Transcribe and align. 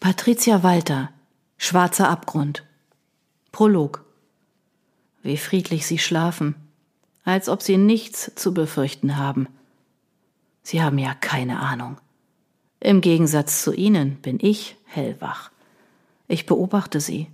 Patricia 0.00 0.62
Walter 0.62 1.10
Schwarzer 1.56 2.08
Abgrund 2.08 2.64
Prolog 3.50 4.04
Wie 5.24 5.36
friedlich 5.36 5.88
sie 5.88 5.98
schlafen, 5.98 6.54
als 7.24 7.48
ob 7.48 7.62
sie 7.62 7.78
nichts 7.78 8.30
zu 8.36 8.54
befürchten 8.54 9.16
haben. 9.16 9.48
Sie 10.62 10.80
haben 10.80 10.98
ja 10.98 11.14
keine 11.14 11.58
Ahnung. 11.58 11.98
Im 12.78 13.00
Gegensatz 13.00 13.64
zu 13.64 13.72
Ihnen 13.72 14.20
bin 14.22 14.38
ich 14.40 14.76
hellwach. 14.84 15.50
Ich 16.28 16.46
beobachte 16.46 17.00
Sie. 17.00 17.26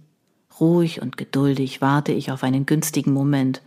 Ruhig 0.58 1.02
und 1.02 1.18
geduldig 1.18 1.82
warte 1.82 2.12
ich 2.12 2.32
auf 2.32 2.42
einen 2.42 2.64
günstigen 2.64 3.12
Moment. 3.12 3.60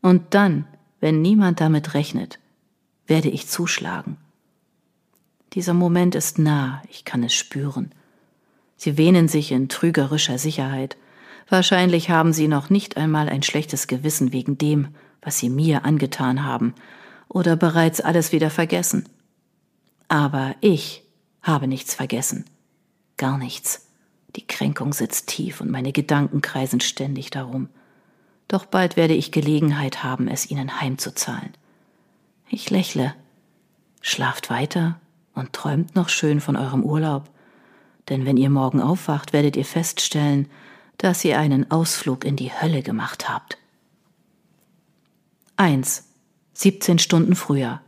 Und 0.00 0.32
dann, 0.32 0.66
wenn 1.00 1.20
niemand 1.20 1.60
damit 1.60 1.92
rechnet, 1.92 2.38
werde 3.06 3.28
ich 3.28 3.46
zuschlagen. 3.46 4.16
Dieser 5.52 5.74
Moment 5.74 6.14
ist 6.14 6.38
nah, 6.38 6.82
ich 6.88 7.04
kann 7.04 7.22
es 7.22 7.34
spüren. 7.34 7.92
Sie 8.78 8.96
wähnen 8.96 9.28
sich 9.28 9.50
in 9.52 9.68
trügerischer 9.68 10.38
Sicherheit. 10.38 10.96
Wahrscheinlich 11.48 12.10
haben 12.10 12.32
sie 12.32 12.46
noch 12.46 12.70
nicht 12.70 12.96
einmal 12.96 13.28
ein 13.28 13.42
schlechtes 13.42 13.88
Gewissen 13.88 14.32
wegen 14.32 14.56
dem, 14.56 14.88
was 15.20 15.38
sie 15.38 15.50
mir 15.50 15.84
angetan 15.84 16.44
haben, 16.44 16.74
oder 17.28 17.56
bereits 17.56 18.00
alles 18.00 18.32
wieder 18.32 18.50
vergessen. 18.50 19.06
Aber 20.06 20.54
ich 20.60 21.02
habe 21.42 21.66
nichts 21.66 21.92
vergessen. 21.92 22.44
Gar 23.16 23.36
nichts. 23.36 23.88
Die 24.36 24.46
Kränkung 24.46 24.92
sitzt 24.92 25.26
tief 25.26 25.60
und 25.60 25.70
meine 25.70 25.92
Gedanken 25.92 26.40
kreisen 26.40 26.80
ständig 26.80 27.30
darum. 27.30 27.68
Doch 28.46 28.64
bald 28.64 28.96
werde 28.96 29.14
ich 29.14 29.32
Gelegenheit 29.32 30.04
haben, 30.04 30.28
es 30.28 30.50
ihnen 30.50 30.80
heimzuzahlen. 30.80 31.52
Ich 32.48 32.70
lächle. 32.70 33.14
Schlaft 34.00 34.50
weiter 34.50 35.00
und 35.34 35.52
träumt 35.52 35.96
noch 35.96 36.08
schön 36.08 36.40
von 36.40 36.56
eurem 36.56 36.84
Urlaub 36.84 37.28
denn 38.08 38.26
wenn 38.26 38.36
ihr 38.36 38.50
morgen 38.50 38.80
aufwacht, 38.80 39.32
werdet 39.32 39.56
ihr 39.56 39.64
feststellen, 39.64 40.48
dass 40.98 41.24
ihr 41.24 41.38
einen 41.38 41.70
Ausflug 41.70 42.24
in 42.24 42.36
die 42.36 42.52
Hölle 42.52 42.82
gemacht 42.82 43.28
habt. 43.28 43.58
1. 45.56 46.04
17 46.54 46.98
Stunden 46.98 47.36
früher. 47.36 47.80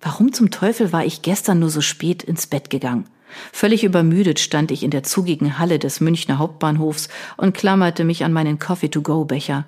Warum 0.00 0.32
zum 0.32 0.50
Teufel 0.50 0.92
war 0.92 1.04
ich 1.04 1.22
gestern 1.22 1.60
nur 1.60 1.70
so 1.70 1.80
spät 1.80 2.22
ins 2.22 2.46
Bett 2.46 2.70
gegangen? 2.70 3.06
Völlig 3.52 3.84
übermüdet 3.84 4.40
stand 4.40 4.70
ich 4.70 4.82
in 4.82 4.90
der 4.90 5.04
zugigen 5.04 5.58
Halle 5.58 5.78
des 5.78 6.00
Münchner 6.00 6.38
Hauptbahnhofs 6.38 7.08
und 7.36 7.54
klammerte 7.54 8.04
mich 8.04 8.24
an 8.24 8.32
meinen 8.32 8.58
Coffee-to-go-Becher. 8.58 9.64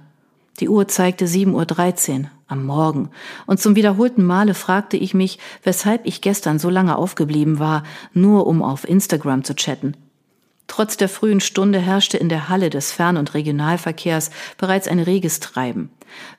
Die 0.60 0.68
Uhr 0.68 0.86
zeigte 0.88 1.26
7.13 1.26 2.20
Uhr 2.20 2.30
am 2.46 2.64
Morgen, 2.64 3.10
und 3.46 3.60
zum 3.60 3.76
wiederholten 3.76 4.24
Male 4.24 4.54
fragte 4.54 4.96
ich 4.96 5.14
mich, 5.14 5.38
weshalb 5.62 6.06
ich 6.06 6.20
gestern 6.20 6.58
so 6.58 6.70
lange 6.70 6.96
aufgeblieben 6.96 7.58
war, 7.58 7.84
nur 8.12 8.46
um 8.46 8.62
auf 8.62 8.88
Instagram 8.88 9.44
zu 9.44 9.54
chatten. 9.54 9.96
Trotz 10.66 10.96
der 10.96 11.08
frühen 11.08 11.40
Stunde 11.40 11.78
herrschte 11.78 12.16
in 12.16 12.28
der 12.28 12.48
Halle 12.48 12.70
des 12.70 12.90
Fern- 12.90 13.18
und 13.18 13.34
Regionalverkehrs 13.34 14.30
bereits 14.56 14.88
ein 14.88 14.98
reges 14.98 15.40
Treiben. 15.40 15.90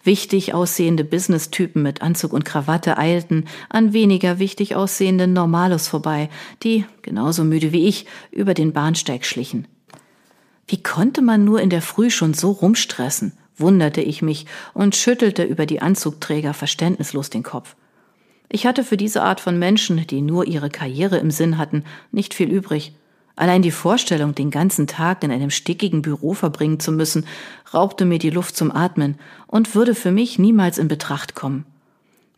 Wichtig 0.03 0.53
aussehende 0.53 1.03
Business-Typen 1.03 1.83
mit 1.83 2.01
Anzug 2.01 2.33
und 2.33 2.43
Krawatte 2.43 2.97
eilten 2.97 3.45
an 3.69 3.93
weniger 3.93 4.39
wichtig 4.39 4.75
aussehenden 4.75 5.33
Normalos 5.33 5.87
vorbei, 5.87 6.29
die, 6.63 6.85
genauso 7.01 7.43
müde 7.43 7.71
wie 7.71 7.87
ich, 7.87 8.07
über 8.31 8.53
den 8.53 8.73
Bahnsteig 8.73 9.25
schlichen. 9.25 9.67
Wie 10.67 10.81
konnte 10.81 11.21
man 11.21 11.45
nur 11.45 11.61
in 11.61 11.69
der 11.69 11.81
Früh 11.81 12.09
schon 12.09 12.33
so 12.33 12.51
rumstressen? 12.51 13.33
Wunderte 13.57 14.01
ich 14.01 14.21
mich 14.21 14.45
und 14.73 14.95
schüttelte 14.95 15.43
über 15.43 15.65
die 15.65 15.81
Anzugträger 15.81 16.53
verständnislos 16.53 17.29
den 17.29 17.43
Kopf. 17.43 17.75
Ich 18.49 18.65
hatte 18.65 18.83
für 18.83 18.97
diese 18.97 19.23
Art 19.23 19.39
von 19.39 19.57
Menschen, 19.57 20.05
die 20.07 20.21
nur 20.21 20.45
ihre 20.45 20.69
Karriere 20.69 21.17
im 21.17 21.31
Sinn 21.31 21.57
hatten, 21.57 21.83
nicht 22.11 22.33
viel 22.33 22.49
übrig. 22.49 22.93
Allein 23.35 23.61
die 23.61 23.71
Vorstellung, 23.71 24.33
den 24.33 24.49
ganzen 24.49 24.87
Tag 24.87 25.23
in 25.23 25.31
einem 25.31 25.49
stickigen 25.49 26.01
Büro 26.01 26.33
verbringen 26.33 26.79
zu 26.79 26.91
müssen, 26.91 27.25
raubte 27.73 28.05
mir 28.05 28.19
die 28.19 28.29
Luft 28.29 28.55
zum 28.55 28.71
Atmen 28.71 29.17
und 29.47 29.75
würde 29.75 29.93
für 29.93 30.11
mich 30.11 30.39
niemals 30.39 30.77
in 30.77 30.87
Betracht 30.87 31.35
kommen. 31.35 31.65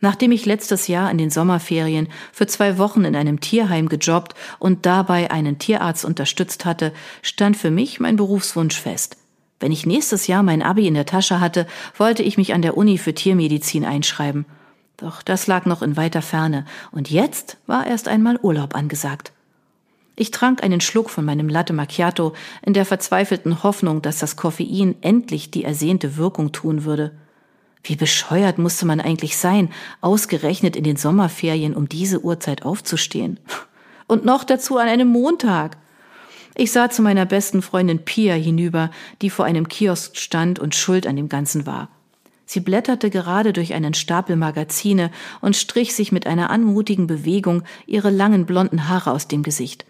Nachdem 0.00 0.32
ich 0.32 0.46
letztes 0.46 0.86
Jahr 0.86 1.10
in 1.10 1.18
den 1.18 1.30
Sommerferien 1.30 2.08
für 2.32 2.46
zwei 2.46 2.78
Wochen 2.78 3.04
in 3.04 3.16
einem 3.16 3.40
Tierheim 3.40 3.88
gejobbt 3.88 4.34
und 4.58 4.86
dabei 4.86 5.30
einen 5.30 5.58
Tierarzt 5.58 6.04
unterstützt 6.04 6.64
hatte, 6.64 6.92
stand 7.22 7.56
für 7.56 7.70
mich 7.70 8.00
mein 8.00 8.16
Berufswunsch 8.16 8.80
fest. 8.80 9.16
Wenn 9.60 9.72
ich 9.72 9.86
nächstes 9.86 10.26
Jahr 10.26 10.42
mein 10.42 10.62
Abi 10.62 10.86
in 10.86 10.94
der 10.94 11.06
Tasche 11.06 11.40
hatte, 11.40 11.66
wollte 11.96 12.22
ich 12.22 12.36
mich 12.36 12.54
an 12.54 12.62
der 12.62 12.76
Uni 12.76 12.98
für 12.98 13.14
Tiermedizin 13.14 13.84
einschreiben. 13.84 14.46
Doch 14.96 15.22
das 15.22 15.46
lag 15.46 15.64
noch 15.64 15.82
in 15.82 15.96
weiter 15.96 16.22
Ferne, 16.22 16.64
und 16.90 17.10
jetzt 17.10 17.56
war 17.66 17.86
erst 17.86 18.08
einmal 18.08 18.38
Urlaub 18.42 18.74
angesagt. 18.74 19.32
Ich 20.16 20.32
trank 20.32 20.64
einen 20.64 20.80
Schluck 20.80 21.10
von 21.10 21.24
meinem 21.24 21.48
Latte 21.48 21.72
Macchiato 21.72 22.34
in 22.62 22.72
der 22.72 22.84
verzweifelten 22.84 23.62
Hoffnung, 23.62 24.02
dass 24.02 24.18
das 24.18 24.34
Koffein 24.34 24.96
endlich 25.00 25.52
die 25.52 25.62
ersehnte 25.62 26.16
Wirkung 26.16 26.50
tun 26.50 26.84
würde. 26.84 27.12
Wie 27.84 27.94
bescheuert 27.94 28.58
musste 28.58 28.84
man 28.84 29.00
eigentlich 29.00 29.36
sein, 29.36 29.70
ausgerechnet 30.00 30.74
in 30.74 30.82
den 30.82 30.96
Sommerferien 30.96 31.74
um 31.74 31.88
diese 31.88 32.24
Uhrzeit 32.24 32.64
aufzustehen. 32.64 33.38
Und 34.08 34.24
noch 34.24 34.42
dazu 34.42 34.78
an 34.78 34.88
einem 34.88 35.08
Montag. 35.08 35.76
Ich 36.60 36.72
sah 36.72 36.90
zu 36.90 37.02
meiner 37.02 37.24
besten 37.24 37.62
Freundin 37.62 38.04
Pia 38.04 38.34
hinüber, 38.34 38.90
die 39.22 39.30
vor 39.30 39.44
einem 39.44 39.68
Kiosk 39.68 40.16
stand 40.16 40.58
und 40.58 40.74
schuld 40.74 41.06
an 41.06 41.14
dem 41.14 41.28
Ganzen 41.28 41.66
war. 41.66 41.88
Sie 42.46 42.58
blätterte 42.58 43.10
gerade 43.10 43.52
durch 43.52 43.74
einen 43.74 43.94
Stapel 43.94 44.34
Magazine 44.34 45.12
und 45.40 45.54
strich 45.54 45.94
sich 45.94 46.10
mit 46.10 46.26
einer 46.26 46.50
anmutigen 46.50 47.06
Bewegung 47.06 47.62
ihre 47.86 48.10
langen 48.10 48.44
blonden 48.44 48.88
Haare 48.88 49.12
aus 49.12 49.28
dem 49.28 49.44
Gesicht. 49.44 49.86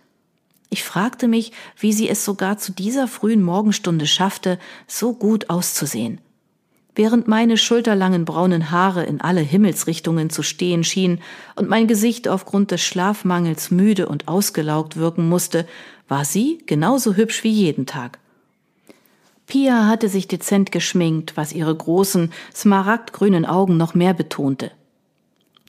Ich 0.69 0.85
fragte 0.85 1.27
mich, 1.27 1.53
wie 1.79 1.95
sie 1.95 2.07
es 2.07 2.27
sogar 2.27 2.59
zu 2.59 2.73
dieser 2.73 3.09
frühen 3.09 3.43
Morgenstunde 3.43 4.07
schaffte, 4.07 4.59
so 4.87 5.15
gut 5.15 5.49
auszusehen. 5.49 6.21
Während 6.95 7.29
meine 7.29 7.57
schulterlangen 7.57 8.25
braunen 8.25 8.73
Haare 8.73 9.05
in 9.05 9.21
alle 9.21 9.41
Himmelsrichtungen 9.41 10.31
zu 10.31 10.43
stehen 10.43 10.83
schienen 10.83 11.21
und 11.55 11.69
mein 11.69 11.87
Gesicht 11.87 12.27
aufgrund 12.27 12.73
des 12.73 12.83
Schlafmangels 12.83 13.71
müde 13.71 14.09
und 14.09 14.27
ausgelaugt 14.27 14.97
wirken 14.97 15.29
musste, 15.29 15.65
war 16.09 16.25
sie 16.25 16.59
genauso 16.67 17.15
hübsch 17.15 17.45
wie 17.45 17.51
jeden 17.51 17.87
Tag. 17.87 18.19
Pia 19.47 19.87
hatte 19.87 20.09
sich 20.09 20.29
dezent 20.29 20.73
geschminkt, 20.73 21.37
was 21.37 21.53
ihre 21.53 21.75
großen, 21.75 22.33
smaragdgrünen 22.55 23.47
Augen 23.47 23.77
noch 23.77 23.95
mehr 23.95 24.13
betonte. 24.13 24.73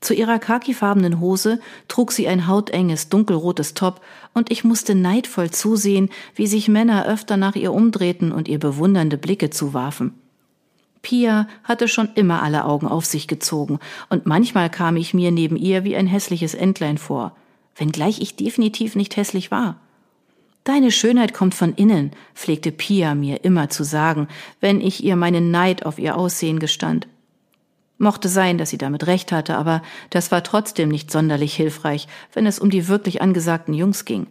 Zu 0.02 0.14
ihrer 0.14 0.40
khakifarbenen 0.40 1.20
Hose 1.20 1.60
trug 1.88 2.12
sie 2.12 2.28
ein 2.28 2.48
hautenges, 2.48 3.10
dunkelrotes 3.10 3.74
Top, 3.74 4.02
und 4.34 4.52
ich 4.52 4.64
musste 4.64 4.96
neidvoll 4.96 5.52
zusehen, 5.52 6.10
wie 6.36 6.48
sich 6.48 6.68
Männer 6.68 7.06
öfter 7.06 7.38
nach 7.38 7.56
ihr 7.56 7.74
umdrehten 7.74 8.32
und 8.32 8.48
ihr 8.48 8.60
bewundernde 8.60 9.18
Blicke 9.18 9.50
zuwarfen. 9.50 10.14
Pia 11.02 11.48
hatte 11.64 11.88
schon 11.88 12.10
immer 12.16 12.44
alle 12.44 12.66
Augen 12.66 12.88
auf 12.88 13.06
sich 13.06 13.28
gezogen, 13.28 13.80
und 14.10 14.26
manchmal 14.26 14.70
kam 14.70 14.98
ich 14.98 15.14
mir 15.14 15.32
neben 15.32 15.56
ihr 15.56 15.84
wie 15.84 15.96
ein 15.96 16.08
hässliches 16.08 16.54
Entlein 16.54 16.98
vor, 16.98 17.36
wenngleich 17.76 18.22
ich 18.22 18.36
definitiv 18.36 18.96
nicht 18.96 19.18
hässlich 19.18 19.52
war. 19.52 19.80
Deine 20.64 20.92
Schönheit 20.92 21.34
kommt 21.34 21.56
von 21.56 21.74
innen, 21.74 22.12
pflegte 22.36 22.72
Pia 22.72 23.16
mir 23.16 23.44
immer 23.44 23.70
zu 23.70 23.84
sagen, 23.84 24.28
wenn 24.60 24.82
ich 24.82 25.04
ihr 25.04 25.16
meinen 25.16 25.52
Neid 25.52 25.86
auf 25.86 25.98
ihr 25.98 26.18
Aussehen 26.18 26.60
gestand. 26.60 27.08
Mochte 27.98 28.30
sein, 28.30 28.58
dass 28.58 28.70
sie 28.70 28.78
damit 28.78 29.08
recht 29.08 29.32
hatte, 29.32 29.58
aber 29.58 29.82
das 30.10 30.32
war 30.32 30.44
trotzdem 30.44 30.90
nicht 30.90 31.12
sonderlich 31.12 31.54
hilfreich, 31.54 32.08
wenn 32.34 32.46
es 32.46 32.60
um 32.60 32.70
die 32.70 32.88
wirklich 32.88 33.22
angesagten 33.22 33.74
Jungs 33.74 34.06
ging. 34.06 34.28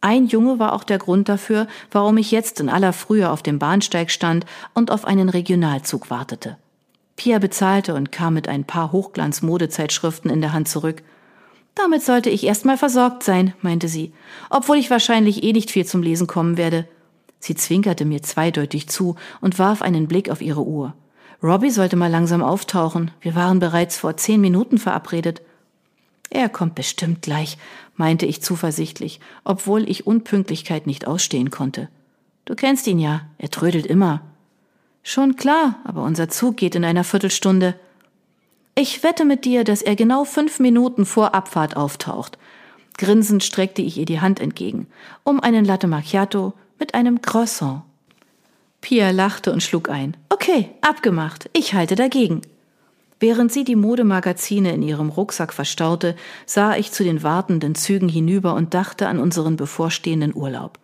Ein 0.00 0.26
Junge 0.26 0.58
war 0.58 0.72
auch 0.72 0.84
der 0.84 0.98
Grund 0.98 1.28
dafür, 1.28 1.66
warum 1.90 2.16
ich 2.16 2.30
jetzt 2.30 2.60
in 2.60 2.68
aller 2.68 2.92
Frühe 2.92 3.30
auf 3.30 3.42
dem 3.42 3.58
Bahnsteig 3.58 4.10
stand 4.10 4.46
und 4.72 4.90
auf 4.90 5.04
einen 5.04 5.28
Regionalzug 5.28 6.10
wartete. 6.10 6.56
Pia 7.16 7.38
bezahlte 7.38 7.94
und 7.94 8.12
kam 8.12 8.34
mit 8.34 8.46
ein 8.46 8.64
paar 8.64 8.92
Hochglanz-Modezeitschriften 8.92 10.30
in 10.30 10.40
der 10.40 10.52
Hand 10.52 10.68
zurück– 10.68 11.02
damit 11.76 12.02
sollte 12.02 12.30
ich 12.30 12.44
erstmal 12.44 12.76
versorgt 12.76 13.22
sein, 13.22 13.54
meinte 13.60 13.86
sie, 13.86 14.12
obwohl 14.50 14.78
ich 14.78 14.90
wahrscheinlich 14.90 15.44
eh 15.44 15.52
nicht 15.52 15.70
viel 15.70 15.86
zum 15.86 16.02
Lesen 16.02 16.26
kommen 16.26 16.56
werde. 16.56 16.88
Sie 17.38 17.54
zwinkerte 17.54 18.04
mir 18.04 18.22
zweideutig 18.22 18.88
zu 18.88 19.14
und 19.40 19.58
warf 19.58 19.82
einen 19.82 20.08
Blick 20.08 20.30
auf 20.30 20.42
ihre 20.42 20.64
Uhr. 20.64 20.94
Robbie 21.42 21.70
sollte 21.70 21.96
mal 21.96 22.10
langsam 22.10 22.42
auftauchen. 22.42 23.10
Wir 23.20 23.34
waren 23.34 23.60
bereits 23.60 23.98
vor 23.98 24.16
zehn 24.16 24.40
Minuten 24.40 24.78
verabredet. 24.78 25.42
Er 26.30 26.48
kommt 26.48 26.74
bestimmt 26.74 27.22
gleich, 27.22 27.58
meinte 27.94 28.26
ich 28.26 28.42
zuversichtlich, 28.42 29.20
obwohl 29.44 29.88
ich 29.88 30.06
Unpünktlichkeit 30.06 30.86
nicht 30.86 31.06
ausstehen 31.06 31.50
konnte. 31.50 31.88
Du 32.46 32.54
kennst 32.54 32.86
ihn 32.86 32.98
ja, 32.98 33.22
er 33.38 33.50
trödelt 33.50 33.86
immer. 33.86 34.22
Schon 35.02 35.36
klar, 35.36 35.76
aber 35.84 36.02
unser 36.02 36.28
Zug 36.28 36.56
geht 36.56 36.74
in 36.74 36.84
einer 36.84 37.04
Viertelstunde. 37.04 37.74
Ich 38.78 39.02
wette 39.02 39.24
mit 39.24 39.46
dir, 39.46 39.64
dass 39.64 39.80
er 39.80 39.96
genau 39.96 40.24
fünf 40.24 40.60
Minuten 40.60 41.06
vor 41.06 41.34
Abfahrt 41.34 41.78
auftaucht. 41.78 42.36
Grinsend 42.98 43.42
streckte 43.42 43.80
ich 43.80 43.96
ihr 43.96 44.04
die 44.04 44.20
Hand 44.20 44.38
entgegen, 44.38 44.86
um 45.24 45.40
einen 45.40 45.64
Latte 45.64 45.86
Macchiato 45.86 46.52
mit 46.78 46.92
einem 46.92 47.22
Croissant. 47.22 47.84
Pia 48.82 49.12
lachte 49.12 49.50
und 49.50 49.62
schlug 49.62 49.88
ein. 49.88 50.14
Okay, 50.28 50.68
abgemacht. 50.82 51.48
Ich 51.54 51.72
halte 51.72 51.94
dagegen. 51.94 52.42
Während 53.18 53.50
sie 53.50 53.64
die 53.64 53.76
Modemagazine 53.76 54.74
in 54.74 54.82
ihrem 54.82 55.08
Rucksack 55.08 55.54
verstaute, 55.54 56.14
sah 56.44 56.76
ich 56.76 56.92
zu 56.92 57.02
den 57.02 57.22
wartenden 57.22 57.76
Zügen 57.76 58.10
hinüber 58.10 58.52
und 58.52 58.74
dachte 58.74 59.08
an 59.08 59.18
unseren 59.18 59.56
bevorstehenden 59.56 60.36
Urlaub. 60.36 60.78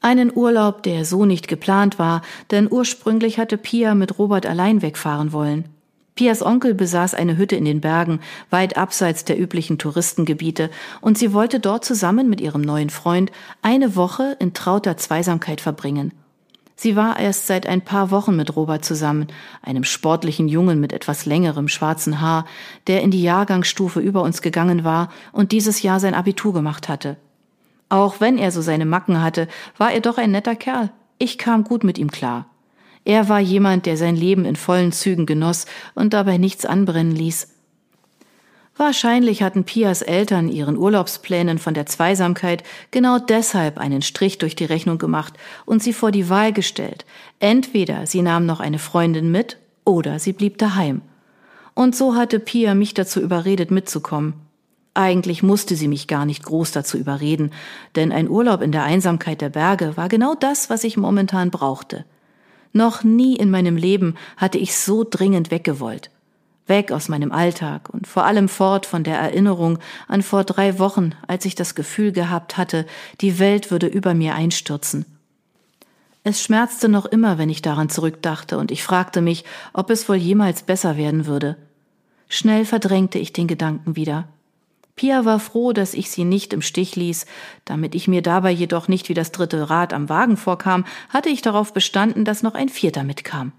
Einen 0.00 0.32
Urlaub, 0.34 0.82
der 0.82 1.04
so 1.04 1.24
nicht 1.24 1.46
geplant 1.46 2.00
war, 2.00 2.22
denn 2.50 2.66
ursprünglich 2.68 3.38
hatte 3.38 3.58
Pia 3.58 3.94
mit 3.94 4.18
Robert 4.18 4.44
allein 4.44 4.82
wegfahren 4.82 5.32
wollen. 5.32 5.68
Pias 6.14 6.42
Onkel 6.42 6.74
besaß 6.74 7.14
eine 7.14 7.36
Hütte 7.36 7.56
in 7.56 7.64
den 7.64 7.80
Bergen, 7.80 8.20
weit 8.50 8.76
abseits 8.76 9.24
der 9.24 9.40
üblichen 9.40 9.78
Touristengebiete, 9.78 10.70
und 11.00 11.16
sie 11.16 11.32
wollte 11.32 11.60
dort 11.60 11.84
zusammen 11.84 12.28
mit 12.28 12.40
ihrem 12.40 12.60
neuen 12.60 12.90
Freund 12.90 13.32
eine 13.62 13.96
Woche 13.96 14.36
in 14.38 14.52
trauter 14.52 14.96
Zweisamkeit 14.96 15.60
verbringen. 15.60 16.12
Sie 16.76 16.96
war 16.96 17.18
erst 17.18 17.46
seit 17.46 17.66
ein 17.66 17.82
paar 17.82 18.10
Wochen 18.10 18.36
mit 18.36 18.56
Robert 18.56 18.84
zusammen, 18.84 19.26
einem 19.60 19.84
sportlichen 19.84 20.48
Jungen 20.48 20.80
mit 20.80 20.94
etwas 20.94 21.26
längerem 21.26 21.68
schwarzen 21.68 22.22
Haar, 22.22 22.46
der 22.86 23.02
in 23.02 23.10
die 23.10 23.22
Jahrgangsstufe 23.22 24.00
über 24.00 24.22
uns 24.22 24.40
gegangen 24.40 24.82
war 24.82 25.10
und 25.32 25.52
dieses 25.52 25.82
Jahr 25.82 26.00
sein 26.00 26.14
Abitur 26.14 26.54
gemacht 26.54 26.88
hatte. 26.88 27.18
Auch 27.90 28.20
wenn 28.20 28.38
er 28.38 28.50
so 28.50 28.62
seine 28.62 28.86
Macken 28.86 29.22
hatte, 29.22 29.46
war 29.76 29.92
er 29.92 30.00
doch 30.00 30.16
ein 30.16 30.30
netter 30.30 30.56
Kerl. 30.56 30.90
Ich 31.18 31.36
kam 31.36 31.64
gut 31.64 31.84
mit 31.84 31.98
ihm 31.98 32.10
klar. 32.10 32.49
Er 33.10 33.28
war 33.28 33.40
jemand, 33.40 33.86
der 33.86 33.96
sein 33.96 34.14
Leben 34.14 34.44
in 34.44 34.54
vollen 34.54 34.92
Zügen 34.92 35.26
genoss 35.26 35.66
und 35.96 36.12
dabei 36.12 36.38
nichts 36.38 36.64
anbrennen 36.64 37.10
ließ. 37.10 37.48
Wahrscheinlich 38.76 39.42
hatten 39.42 39.64
Pias 39.64 40.02
Eltern 40.02 40.48
ihren 40.48 40.76
Urlaubsplänen 40.76 41.58
von 41.58 41.74
der 41.74 41.86
Zweisamkeit 41.86 42.62
genau 42.92 43.18
deshalb 43.18 43.78
einen 43.78 44.02
Strich 44.02 44.38
durch 44.38 44.54
die 44.54 44.64
Rechnung 44.64 44.98
gemacht 44.98 45.34
und 45.66 45.82
sie 45.82 45.92
vor 45.92 46.12
die 46.12 46.28
Wahl 46.28 46.52
gestellt. 46.52 47.04
Entweder 47.40 48.06
sie 48.06 48.22
nahm 48.22 48.46
noch 48.46 48.60
eine 48.60 48.78
Freundin 48.78 49.32
mit 49.32 49.58
oder 49.84 50.20
sie 50.20 50.32
blieb 50.32 50.58
daheim. 50.58 51.02
Und 51.74 51.96
so 51.96 52.14
hatte 52.14 52.38
Pia 52.38 52.76
mich 52.76 52.94
dazu 52.94 53.20
überredet, 53.20 53.72
mitzukommen. 53.72 54.34
Eigentlich 54.94 55.42
musste 55.42 55.74
sie 55.74 55.88
mich 55.88 56.06
gar 56.06 56.26
nicht 56.26 56.44
groß 56.44 56.70
dazu 56.70 56.96
überreden, 56.96 57.50
denn 57.96 58.12
ein 58.12 58.28
Urlaub 58.28 58.62
in 58.62 58.70
der 58.70 58.84
Einsamkeit 58.84 59.40
der 59.40 59.48
Berge 59.48 59.96
war 59.96 60.08
genau 60.08 60.36
das, 60.38 60.70
was 60.70 60.84
ich 60.84 60.96
momentan 60.96 61.50
brauchte. 61.50 62.04
Noch 62.72 63.02
nie 63.02 63.36
in 63.36 63.50
meinem 63.50 63.76
Leben 63.76 64.14
hatte 64.36 64.58
ich 64.58 64.76
so 64.76 65.04
dringend 65.08 65.50
weggewollt. 65.50 66.10
Weg 66.66 66.92
aus 66.92 67.08
meinem 67.08 67.32
Alltag 67.32 67.90
und 67.90 68.06
vor 68.06 68.24
allem 68.24 68.48
fort 68.48 68.86
von 68.86 69.02
der 69.02 69.18
Erinnerung 69.18 69.78
an 70.06 70.22
vor 70.22 70.44
drei 70.44 70.78
Wochen, 70.78 71.12
als 71.26 71.44
ich 71.44 71.56
das 71.56 71.74
Gefühl 71.74 72.12
gehabt 72.12 72.56
hatte, 72.56 72.86
die 73.20 73.40
Welt 73.40 73.72
würde 73.72 73.88
über 73.88 74.14
mir 74.14 74.34
einstürzen. 74.34 75.04
Es 76.22 76.42
schmerzte 76.42 76.88
noch 76.88 77.06
immer, 77.06 77.38
wenn 77.38 77.48
ich 77.48 77.62
daran 77.62 77.88
zurückdachte, 77.88 78.58
und 78.58 78.70
ich 78.70 78.84
fragte 78.84 79.20
mich, 79.20 79.44
ob 79.72 79.90
es 79.90 80.08
wohl 80.08 80.16
jemals 80.16 80.62
besser 80.62 80.96
werden 80.96 81.26
würde. 81.26 81.56
Schnell 82.28 82.64
verdrängte 82.64 83.18
ich 83.18 83.32
den 83.32 83.48
Gedanken 83.48 83.96
wieder. 83.96 84.28
Pia 85.00 85.24
war 85.24 85.40
froh, 85.40 85.72
dass 85.72 85.94
ich 85.94 86.10
sie 86.10 86.24
nicht 86.24 86.52
im 86.52 86.60
Stich 86.60 86.94
ließ. 86.94 87.24
Damit 87.64 87.94
ich 87.94 88.06
mir 88.06 88.20
dabei 88.20 88.50
jedoch 88.50 88.86
nicht 88.86 89.08
wie 89.08 89.14
das 89.14 89.32
dritte 89.32 89.70
Rad 89.70 89.94
am 89.94 90.10
Wagen 90.10 90.36
vorkam, 90.36 90.84
hatte 91.08 91.30
ich 91.30 91.40
darauf 91.40 91.72
bestanden, 91.72 92.26
dass 92.26 92.42
noch 92.42 92.52
ein 92.54 92.68
vierter 92.68 93.02
mitkam. 93.02 93.52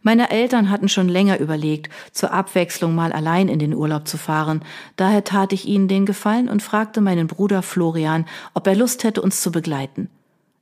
Meine 0.00 0.30
Eltern 0.30 0.70
hatten 0.70 0.88
schon 0.88 1.10
länger 1.10 1.40
überlegt, 1.40 1.92
zur 2.12 2.32
Abwechslung 2.32 2.94
mal 2.94 3.12
allein 3.12 3.50
in 3.50 3.58
den 3.58 3.74
Urlaub 3.74 4.08
zu 4.08 4.16
fahren. 4.16 4.62
Daher 4.96 5.24
tat 5.24 5.52
ich 5.52 5.68
ihnen 5.68 5.88
den 5.88 6.06
Gefallen 6.06 6.48
und 6.48 6.62
fragte 6.62 7.02
meinen 7.02 7.26
Bruder 7.26 7.60
Florian, 7.60 8.24
ob 8.54 8.66
er 8.66 8.74
Lust 8.74 9.04
hätte, 9.04 9.20
uns 9.20 9.42
zu 9.42 9.52
begleiten. 9.52 10.08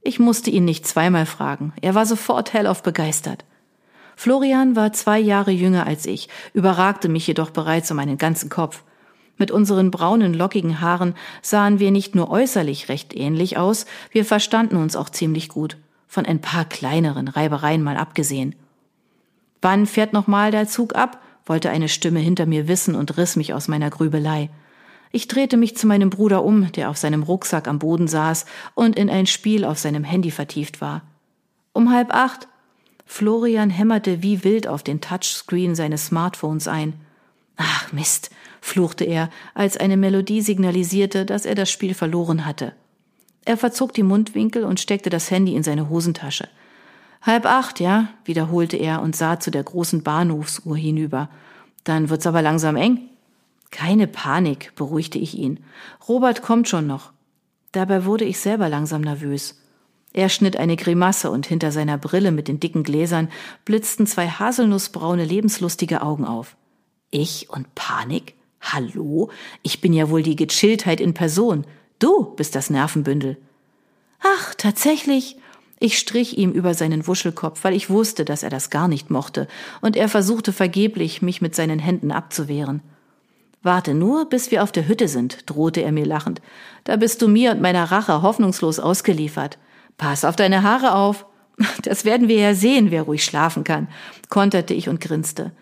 Ich 0.02 0.18
musste 0.18 0.50
ihn 0.50 0.64
nicht 0.64 0.88
zweimal 0.88 1.26
fragen. 1.26 1.72
Er 1.82 1.94
war 1.94 2.04
sofort 2.04 2.52
hellauf 2.52 2.82
begeistert. 2.82 3.44
Florian 4.16 4.74
war 4.74 4.92
zwei 4.92 5.20
Jahre 5.20 5.52
jünger 5.52 5.86
als 5.86 6.04
ich, 6.04 6.28
überragte 6.52 7.08
mich 7.08 7.28
jedoch 7.28 7.50
bereits 7.50 7.92
um 7.92 8.00
einen 8.00 8.18
ganzen 8.18 8.50
Kopf. 8.50 8.82
Mit 9.38 9.50
unseren 9.50 9.90
braunen, 9.90 10.32
lockigen 10.32 10.80
Haaren 10.80 11.14
sahen 11.42 11.78
wir 11.78 11.90
nicht 11.90 12.14
nur 12.14 12.30
äußerlich 12.30 12.88
recht 12.88 13.14
ähnlich 13.14 13.58
aus, 13.58 13.86
wir 14.10 14.24
verstanden 14.24 14.76
uns 14.76 14.96
auch 14.96 15.10
ziemlich 15.10 15.48
gut, 15.48 15.76
von 16.08 16.24
ein 16.24 16.40
paar 16.40 16.64
kleineren 16.64 17.28
Reibereien 17.28 17.82
mal 17.82 17.96
abgesehen. 17.96 18.54
Wann 19.60 19.86
fährt 19.86 20.12
noch 20.12 20.26
mal 20.26 20.50
der 20.50 20.68
Zug 20.68 20.94
ab? 20.94 21.22
wollte 21.44 21.70
eine 21.70 21.88
Stimme 21.88 22.18
hinter 22.18 22.44
mir 22.44 22.66
wissen 22.66 22.96
und 22.96 23.16
riss 23.16 23.36
mich 23.36 23.54
aus 23.54 23.68
meiner 23.68 23.88
Grübelei. 23.88 24.50
Ich 25.12 25.28
drehte 25.28 25.56
mich 25.56 25.76
zu 25.76 25.86
meinem 25.86 26.10
Bruder 26.10 26.44
um, 26.44 26.72
der 26.72 26.90
auf 26.90 26.96
seinem 26.96 27.22
Rucksack 27.22 27.68
am 27.68 27.78
Boden 27.78 28.08
saß 28.08 28.46
und 28.74 28.96
in 28.96 29.08
ein 29.08 29.26
Spiel 29.26 29.64
auf 29.64 29.78
seinem 29.78 30.02
Handy 30.02 30.30
vertieft 30.30 30.80
war. 30.80 31.02
Um 31.72 31.92
halb 31.92 32.12
acht. 32.12 32.48
Florian 33.04 33.70
hämmerte 33.70 34.22
wie 34.22 34.42
wild 34.42 34.66
auf 34.66 34.82
den 34.82 35.00
Touchscreen 35.00 35.76
seines 35.76 36.06
Smartphones 36.06 36.66
ein. 36.66 36.94
Ach 37.56 37.92
Mist, 37.92 38.30
fluchte 38.66 39.04
er, 39.04 39.30
als 39.54 39.76
eine 39.76 39.96
Melodie 39.96 40.42
signalisierte, 40.42 41.24
dass 41.24 41.46
er 41.46 41.54
das 41.54 41.70
Spiel 41.70 41.94
verloren 41.94 42.44
hatte. 42.44 42.72
Er 43.44 43.56
verzog 43.56 43.92
die 43.94 44.02
Mundwinkel 44.02 44.64
und 44.64 44.80
steckte 44.80 45.08
das 45.08 45.30
Handy 45.30 45.54
in 45.54 45.62
seine 45.62 45.88
Hosentasche. 45.88 46.48
Halb 47.22 47.46
acht, 47.46 47.80
ja, 47.80 48.08
wiederholte 48.24 48.76
er 48.76 49.02
und 49.02 49.16
sah 49.16 49.40
zu 49.40 49.50
der 49.50 49.62
großen 49.62 50.02
Bahnhofsuhr 50.02 50.76
hinüber. 50.76 51.30
Dann 51.84 52.10
wird's 52.10 52.26
aber 52.26 52.42
langsam 52.42 52.76
eng. 52.76 53.00
Keine 53.70 54.06
Panik, 54.06 54.72
beruhigte 54.74 55.18
ich 55.18 55.36
ihn. 55.36 55.60
Robert 56.08 56.42
kommt 56.42 56.68
schon 56.68 56.86
noch. 56.86 57.12
Dabei 57.72 58.04
wurde 58.04 58.24
ich 58.24 58.38
selber 58.40 58.68
langsam 58.68 59.00
nervös. 59.00 59.60
Er 60.12 60.28
schnitt 60.28 60.56
eine 60.56 60.76
Grimasse 60.76 61.30
und 61.30 61.46
hinter 61.46 61.72
seiner 61.72 61.98
Brille 61.98 62.32
mit 62.32 62.48
den 62.48 62.58
dicken 62.58 62.82
Gläsern 62.82 63.28
blitzten 63.64 64.06
zwei 64.06 64.28
haselnussbraune 64.28 65.24
lebenslustige 65.24 66.02
Augen 66.02 66.24
auf. 66.24 66.56
Ich 67.10 67.50
und 67.50 67.74
Panik? 67.74 68.34
Hallo? 68.72 69.30
Ich 69.62 69.80
bin 69.80 69.92
ja 69.92 70.10
wohl 70.10 70.22
die 70.22 70.34
Gechilltheit 70.34 71.00
in 71.00 71.14
Person. 71.14 71.64
Du 72.00 72.34
bist 72.34 72.56
das 72.56 72.68
Nervenbündel. 72.68 73.36
Ach, 74.20 74.54
tatsächlich. 74.54 75.36
Ich 75.78 75.98
strich 75.98 76.38
ihm 76.38 76.52
über 76.52 76.74
seinen 76.74 77.06
Wuschelkopf, 77.06 77.62
weil 77.62 77.74
ich 77.74 77.90
wusste, 77.90 78.24
dass 78.24 78.42
er 78.42 78.50
das 78.50 78.70
gar 78.70 78.88
nicht 78.88 79.10
mochte, 79.10 79.46
und 79.82 79.94
er 79.94 80.08
versuchte 80.08 80.52
vergeblich, 80.52 81.20
mich 81.20 81.42
mit 81.42 81.54
seinen 81.54 81.78
Händen 81.78 82.10
abzuwehren. 82.10 82.80
Warte 83.62 83.94
nur, 83.94 84.28
bis 84.28 84.50
wir 84.50 84.62
auf 84.62 84.72
der 84.72 84.88
Hütte 84.88 85.06
sind, 85.06 85.48
drohte 85.50 85.82
er 85.82 85.92
mir 85.92 86.06
lachend. 86.06 86.40
Da 86.84 86.96
bist 86.96 87.20
du 87.20 87.28
mir 87.28 87.50
und 87.52 87.60
meiner 87.60 87.84
Rache 87.84 88.22
hoffnungslos 88.22 88.78
ausgeliefert. 88.78 89.58
Pass 89.98 90.24
auf 90.24 90.36
deine 90.36 90.62
Haare 90.62 90.94
auf. 90.94 91.26
Das 91.82 92.04
werden 92.04 92.28
wir 92.28 92.36
ja 92.36 92.54
sehen, 92.54 92.90
wer 92.90 93.02
ruhig 93.02 93.24
schlafen 93.24 93.64
kann, 93.64 93.88
konterte 94.28 94.74
ich 94.74 94.88
und 94.88 95.00
grinste. 95.00 95.52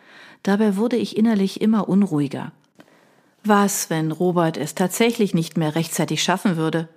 Dabei 0.43 0.77
wurde 0.77 0.97
ich 0.97 1.17
innerlich 1.17 1.61
immer 1.61 1.89
unruhiger. 1.89 2.53
Was, 3.47 3.91
wenn 3.91 4.11
Robert 4.11 4.57
es 4.57 4.75
tatsächlich 4.75 5.35
nicht 5.35 5.59
mehr 5.59 5.75
rechtzeitig 5.75 6.23
schaffen 6.23 6.57
würde? 6.57 6.89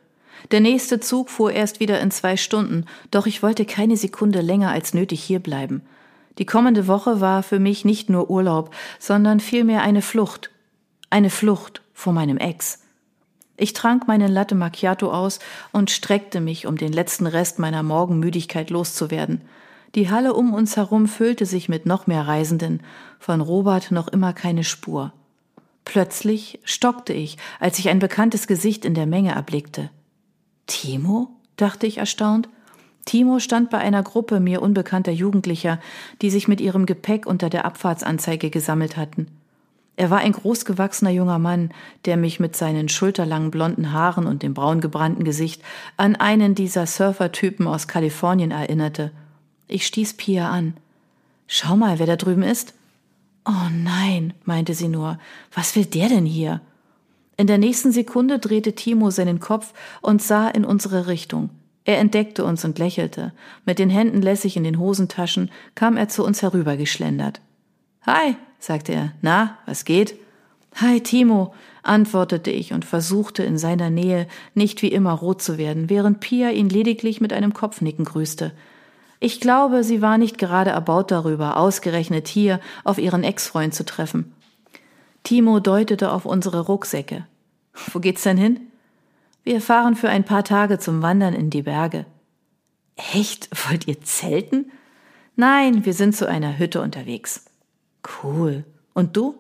Der 0.52 0.62
nächste 0.62 1.02
Zug 1.02 1.30
fuhr 1.30 1.52
erst 1.52 1.82
wieder 1.82 2.00
in 2.00 2.10
zwei 2.10 2.38
Stunden, 2.38 2.86
doch 3.12 3.26
ich 3.26 3.44
wollte 3.44 3.66
keine 3.66 3.98
Sekunde 3.98 4.40
länger 4.40 4.72
als 4.72 4.94
nötig 4.94 5.22
hierbleiben. 5.22 5.82
Die 6.38 6.46
kommende 6.46 6.88
Woche 6.88 7.20
war 7.20 7.44
für 7.44 7.60
mich 7.60 7.84
nicht 7.84 8.10
nur 8.10 8.30
Urlaub, 8.30 8.74
sondern 8.98 9.42
vielmehr 9.42 9.82
eine 9.82 10.02
Flucht. 10.02 10.50
Eine 11.10 11.30
Flucht 11.30 11.82
vor 11.94 12.14
meinem 12.14 12.38
Ex. 12.38 12.80
Ich 13.58 13.74
trank 13.74 14.08
meinen 14.08 14.32
Latte 14.32 14.56
Macchiato 14.56 15.12
aus 15.12 15.40
und 15.74 15.92
streckte 15.92 16.40
mich, 16.40 16.66
um 16.66 16.78
den 16.78 16.94
letzten 16.94 17.28
Rest 17.28 17.60
meiner 17.60 17.84
Morgenmüdigkeit 17.84 18.70
loszuwerden. 18.70 19.42
Die 19.96 20.10
Halle 20.10 20.34
um 20.34 20.54
uns 20.54 20.78
herum 20.78 21.08
füllte 21.08 21.46
sich 21.46 21.68
mit 21.68 21.86
noch 21.86 22.08
mehr 22.08 22.26
Reisenden, 22.26 22.84
von 23.20 23.42
Robert 23.42 23.92
noch 23.92 24.08
immer 24.08 24.32
keine 24.32 24.64
Spur. 24.64 25.12
Plötzlich 25.88 26.60
stockte 26.66 27.14
ich, 27.14 27.38
als 27.62 27.80
ich 27.80 27.88
ein 27.88 28.00
bekanntes 28.00 28.46
Gesicht 28.48 28.84
in 28.84 28.94
der 28.94 29.06
Menge 29.06 29.32
erblickte. 29.32 29.90
Timo? 30.66 31.30
dachte 31.56 31.88
ich 31.88 32.00
erstaunt. 32.00 32.50
Timo 33.06 33.40
stand 33.40 33.70
bei 33.70 33.78
einer 33.78 34.04
Gruppe 34.04 34.42
mir 34.42 34.62
unbekannter 34.62 35.14
Jugendlicher, 35.14 35.80
die 36.22 36.30
sich 36.30 36.50
mit 36.50 36.60
ihrem 36.60 36.88
Gepäck 36.88 37.26
unter 37.26 37.50
der 37.50 37.64
Abfahrtsanzeige 37.64 38.50
gesammelt 38.50 38.98
hatten. 38.98 39.28
Er 39.96 40.10
war 40.10 40.18
ein 40.18 40.34
großgewachsener 40.34 41.12
junger 41.12 41.40
Mann, 41.40 41.72
der 42.04 42.18
mich 42.18 42.42
mit 42.42 42.58
seinen 42.58 42.90
schulterlangen 42.90 43.50
blonden 43.50 43.94
Haaren 43.94 44.28
und 44.28 44.44
dem 44.44 44.54
braungebrannten 44.54 45.24
Gesicht 45.24 45.62
an 45.96 46.18
einen 46.18 46.54
dieser 46.54 46.86
Surfertypen 46.86 47.66
aus 47.66 47.88
Kalifornien 47.88 48.52
erinnerte. 48.52 49.14
Ich 49.70 49.88
stieß 49.88 50.16
Pia 50.16 50.50
an. 50.52 50.76
Schau 51.48 51.78
mal, 51.78 51.98
wer 51.98 52.08
da 52.08 52.18
drüben 52.18 52.44
ist. 52.44 52.74
Oh 53.48 53.70
nein, 53.72 54.34
meinte 54.44 54.74
sie 54.74 54.90
nur, 54.90 55.20
was 55.54 55.76
will 55.78 55.86
der 55.86 56.10
denn 56.10 56.26
hier? 56.26 56.60
In 57.38 57.48
der 57.48 57.58
nächsten 57.58 57.94
Sekunde 57.94 58.40
drehte 58.40 58.74
Timo 58.74 59.10
seinen 59.10 59.40
Kopf 59.40 59.74
und 60.02 60.22
sah 60.22 60.50
in 60.50 60.66
unsere 60.66 61.08
Richtung. 61.08 61.50
Er 61.86 62.00
entdeckte 62.00 62.44
uns 62.44 62.66
und 62.66 62.78
lächelte. 62.78 63.32
Mit 63.66 63.80
den 63.80 63.90
Händen 63.90 64.22
lässig 64.22 64.58
in 64.58 64.66
den 64.66 64.80
Hosentaschen 64.80 65.50
kam 65.76 65.96
er 65.96 66.10
zu 66.10 66.26
uns 66.26 66.42
herübergeschlendert. 66.42 67.40
Hi, 68.06 68.36
sagte 68.60 68.92
er. 68.92 69.14
Na, 69.22 69.58
was 69.66 69.86
geht? 69.86 70.16
Hi, 70.76 71.00
Timo, 71.00 71.54
antwortete 71.84 72.52
ich 72.52 72.74
und 72.74 72.84
versuchte 72.84 73.44
in 73.44 73.58
seiner 73.58 73.90
Nähe 73.90 74.28
nicht 74.56 74.82
wie 74.82 74.92
immer 74.92 75.14
rot 75.14 75.42
zu 75.42 75.58
werden, 75.58 75.90
während 75.90 76.20
Pia 76.20 76.50
ihn 76.50 76.68
lediglich 76.68 77.22
mit 77.22 77.32
einem 77.32 77.54
Kopfnicken 77.54 78.04
grüßte. 78.04 78.52
Ich 79.20 79.40
glaube, 79.40 79.84
sie 79.84 80.02
war 80.02 80.18
nicht 80.18 80.38
gerade 80.38 80.70
erbaut 80.70 81.12
darüber, 81.12 81.58
ausgerechnet 81.58 82.28
hier 82.28 82.60
auf 82.84 83.00
ihren 83.00 83.24
Ex-Freund 83.24 83.74
zu 83.74 83.84
treffen. 83.84 84.34
Timo 85.24 85.60
deutete 85.60 86.12
auf 86.12 86.26
unsere 86.26 86.62
Rucksäcke. 86.62 87.26
Wo 87.92 88.00
geht's 88.00 88.24
denn 88.24 88.38
hin? 88.38 88.60
Wir 89.44 89.62
fahren 89.62 89.96
für 89.96 90.10
ein 90.10 90.24
paar 90.24 90.44
Tage 90.44 90.78
zum 90.78 91.02
Wandern 91.02 91.34
in 91.34 91.50
die 91.50 91.64
Berge. 91.64 92.06
Echt? 93.14 93.50
Wollt 93.68 93.88
ihr 93.88 94.02
zelten? 94.02 94.72
Nein, 95.36 95.86
wir 95.86 95.94
sind 95.94 96.16
zu 96.16 96.28
einer 96.28 96.58
Hütte 96.58 96.82
unterwegs. 96.82 97.46
Cool. 98.24 98.66
Und 98.94 99.16
du? 99.16 99.36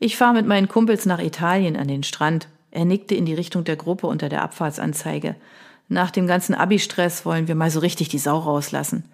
Ich 0.00 0.16
fahre 0.16 0.34
mit 0.34 0.46
meinen 0.46 0.68
Kumpels 0.68 1.06
nach 1.06 1.20
Italien 1.20 1.76
an 1.76 1.88
den 1.88 2.02
Strand. 2.02 2.48
Er 2.70 2.84
nickte 2.84 3.14
in 3.14 3.26
die 3.26 3.34
Richtung 3.34 3.64
der 3.64 3.76
Gruppe 3.76 4.06
unter 4.06 4.28
der 4.28 4.42
Abfahrtsanzeige. 4.42 5.36
Nach 5.88 6.10
dem 6.10 6.26
ganzen 6.26 6.54
Abi-Stress 6.54 7.24
wollen 7.24 7.46
wir 7.46 7.54
mal 7.54 7.70
so 7.70 7.80
richtig 7.80 8.08
die 8.08 8.18
Sau 8.18 8.38
rauslassen. 8.38 9.04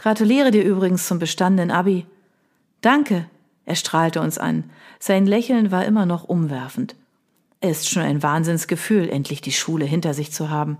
Gratuliere 0.00 0.50
dir 0.50 0.64
übrigens 0.64 1.06
zum 1.06 1.18
bestandenen 1.18 1.70
Abi. 1.70 2.06
Danke. 2.80 3.26
Er 3.66 3.74
strahlte 3.74 4.22
uns 4.22 4.38
an. 4.38 4.64
Sein 4.98 5.26
Lächeln 5.26 5.70
war 5.70 5.84
immer 5.84 6.06
noch 6.06 6.24
umwerfend. 6.24 6.96
Es 7.60 7.80
ist 7.80 7.90
schon 7.90 8.04
ein 8.04 8.22
Wahnsinnsgefühl, 8.22 9.10
endlich 9.10 9.42
die 9.42 9.52
Schule 9.52 9.84
hinter 9.84 10.14
sich 10.14 10.32
zu 10.32 10.48
haben. 10.48 10.78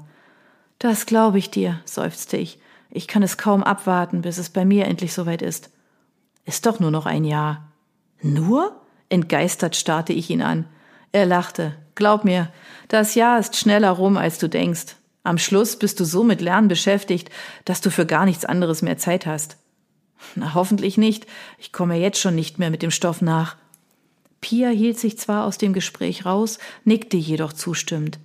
Das 0.79 1.05
glaube 1.05 1.37
ich 1.37 1.51
dir, 1.51 1.81
seufzte 1.85 2.39
ich. 2.39 2.61
Ich 2.89 3.09
kann 3.09 3.23
es 3.23 3.37
kaum 3.37 3.63
abwarten, 3.63 4.23
bis 4.23 4.39
es 4.39 4.49
bei 4.49 4.65
mir 4.65 4.87
endlich 4.87 5.13
soweit 5.13 5.43
ist. 5.43 5.69
Ist 6.47 6.65
doch 6.65 6.81
nur 6.81 6.91
noch 6.91 7.05
ein 7.05 7.25
Jahr. 7.25 7.69
Nur? 8.23 8.81
Entgeistert 9.11 9.77
starrte 9.77 10.15
ich 10.15 10.31
ihn 10.31 10.41
an. 10.41 10.65
Er 11.13 11.27
lachte. 11.27 11.77
Glaub 11.95 12.25
mir, 12.25 12.49
das 12.89 13.15
Jahr 13.15 13.39
ist 13.39 13.55
schneller 13.55 13.91
rum, 13.91 14.17
als 14.17 14.39
du 14.39 14.49
denkst. 14.49 14.97
Am 15.23 15.39
Schluss 15.39 15.77
bist 15.77 16.01
du 16.01 16.05
so 16.05 16.25
mit 16.25 16.41
Lernen 16.41 16.69
beschäftigt, 16.69 17.31
dass 17.65 17.81
du 17.81 17.91
für 17.91 18.07
gar 18.07 18.25
nichts 18.25 18.45
anderes 18.45 18.83
mehr 18.83 18.97
Zeit 18.97 19.27
hast. 19.27 19.59
Na, 20.35 20.55
hoffentlich 20.55 20.97
nicht. 20.97 21.27
Ich 21.59 21.73
komme 21.73 21.97
jetzt 21.97 22.19
schon 22.19 22.35
nicht 22.35 22.59
mehr 22.59 22.71
mit 22.71 22.83
dem 22.83 22.91
Stoff 22.91 23.21
nach. 23.21 23.57
Pia 24.41 24.71
hielt 24.71 24.99
sich 24.99 25.19
zwar 25.19 25.45
aus 25.45 25.59
dem 25.59 25.73
Gespräch 25.73 26.25
raus, 26.25 26.59
nickte 26.85 27.17
jedoch 27.17 27.53
zustimmend. 27.53 28.19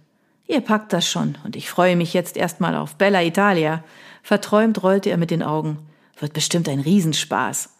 Ihr 0.47 0.61
packt 0.61 0.93
das 0.93 1.09
schon, 1.09 1.37
und 1.43 1.55
ich 1.55 1.69
freue 1.69 1.95
mich 1.95 2.13
jetzt 2.13 2.37
erstmal 2.37 2.75
auf 2.75 2.95
Bella 2.95 3.23
Italia. 3.23 3.83
Verträumt 4.23 4.81
rollte 4.83 5.09
er 5.09 5.17
mit 5.17 5.31
den 5.31 5.43
Augen. 5.43 5.79
Wird 6.19 6.33
bestimmt 6.33 6.69
ein 6.69 6.79
Riesenspaß. 6.79 7.71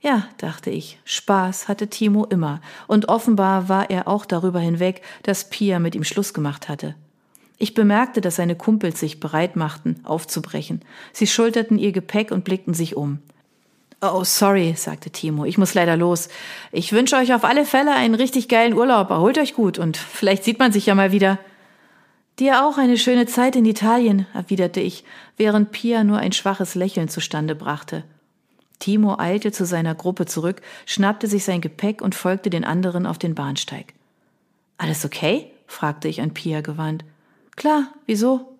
Ja, 0.00 0.26
dachte 0.36 0.70
ich, 0.70 0.98
Spaß 1.04 1.68
hatte 1.68 1.88
Timo 1.88 2.24
immer, 2.24 2.60
und 2.88 3.08
offenbar 3.08 3.68
war 3.68 3.88
er 3.88 4.08
auch 4.08 4.26
darüber 4.26 4.58
hinweg, 4.58 5.00
dass 5.22 5.48
Pia 5.48 5.78
mit 5.78 5.94
ihm 5.94 6.04
Schluss 6.04 6.34
gemacht 6.34 6.68
hatte. 6.68 6.96
Ich 7.62 7.74
bemerkte, 7.74 8.20
dass 8.20 8.34
seine 8.34 8.56
Kumpels 8.56 8.98
sich 8.98 9.20
bereit 9.20 9.54
machten, 9.54 10.00
aufzubrechen. 10.02 10.80
Sie 11.12 11.28
schulterten 11.28 11.78
ihr 11.78 11.92
Gepäck 11.92 12.32
und 12.32 12.42
blickten 12.42 12.74
sich 12.74 12.96
um. 12.96 13.20
Oh, 14.00 14.24
sorry, 14.24 14.74
sagte 14.76 15.10
Timo. 15.10 15.44
Ich 15.44 15.58
muss 15.58 15.72
leider 15.72 15.96
los. 15.96 16.28
Ich 16.72 16.92
wünsche 16.92 17.14
euch 17.14 17.32
auf 17.32 17.44
alle 17.44 17.64
Fälle 17.64 17.94
einen 17.94 18.16
richtig 18.16 18.48
geilen 18.48 18.74
Urlaub. 18.74 19.10
Erholt 19.10 19.38
euch 19.38 19.54
gut 19.54 19.78
und 19.78 19.96
vielleicht 19.96 20.42
sieht 20.42 20.58
man 20.58 20.72
sich 20.72 20.86
ja 20.86 20.96
mal 20.96 21.12
wieder. 21.12 21.38
Dir 22.40 22.66
auch 22.66 22.78
eine 22.78 22.98
schöne 22.98 23.26
Zeit 23.26 23.54
in 23.54 23.64
Italien, 23.64 24.26
erwiderte 24.34 24.80
ich, 24.80 25.04
während 25.36 25.70
Pia 25.70 26.02
nur 26.02 26.18
ein 26.18 26.32
schwaches 26.32 26.74
Lächeln 26.74 27.08
zustande 27.08 27.54
brachte. 27.54 28.02
Timo 28.80 29.20
eilte 29.20 29.52
zu 29.52 29.66
seiner 29.66 29.94
Gruppe 29.94 30.26
zurück, 30.26 30.62
schnappte 30.84 31.28
sich 31.28 31.44
sein 31.44 31.60
Gepäck 31.60 32.02
und 32.02 32.16
folgte 32.16 32.50
den 32.50 32.64
anderen 32.64 33.06
auf 33.06 33.18
den 33.18 33.36
Bahnsteig. 33.36 33.94
Alles 34.78 35.04
okay? 35.04 35.46
fragte 35.68 36.08
ich 36.08 36.20
an 36.20 36.34
Pia 36.34 36.60
gewandt. 36.60 37.04
Klar, 37.56 37.88
wieso? 38.06 38.58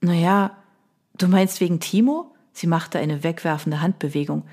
Na 0.00 0.14
ja, 0.14 0.56
du 1.18 1.28
meinst 1.28 1.60
wegen 1.60 1.80
Timo? 1.80 2.34
Sie 2.52 2.66
machte 2.66 2.98
eine 2.98 3.22
wegwerfende 3.22 3.80
Handbewegung. 3.80 4.44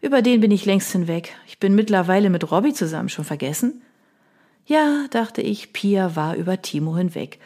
Über 0.00 0.22
den 0.22 0.40
bin 0.40 0.50
ich 0.50 0.64
längst 0.66 0.92
hinweg. 0.92 1.34
Ich 1.46 1.58
bin 1.58 1.74
mittlerweile 1.74 2.30
mit 2.30 2.50
Robbie 2.50 2.74
zusammen, 2.74 3.08
schon 3.08 3.24
vergessen? 3.24 3.82
Ja, 4.66 5.06
dachte 5.10 5.42
ich, 5.42 5.72
Pia 5.72 6.16
war 6.16 6.34
über 6.34 6.60
Timo 6.60 6.96
hinweg, 6.96 7.38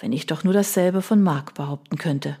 wenn 0.00 0.12
ich 0.12 0.26
doch 0.26 0.44
nur 0.44 0.52
dasselbe 0.52 1.02
von 1.02 1.22
Mark 1.22 1.54
behaupten 1.54 1.96
könnte. 1.96 2.36